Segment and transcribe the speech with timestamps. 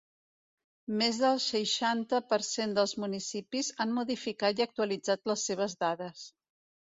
[1.01, 6.25] Més del seixanta per cent dels municipis han modificat i actualitzat les seves dades.